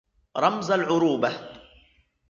[0.37, 1.59] رَمْزَ الْعُرُوبَة